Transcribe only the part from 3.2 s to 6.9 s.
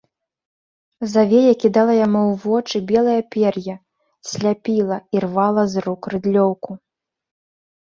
пер'е, сляпіла, ірвала з рук рыдлёўку.